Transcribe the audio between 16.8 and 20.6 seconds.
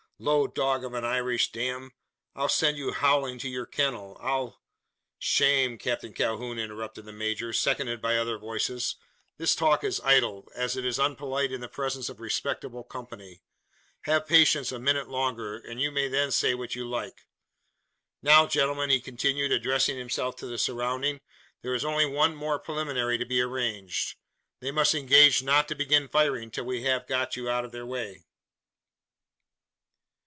like. Now, gentlemen!" he continued, addressing himself to the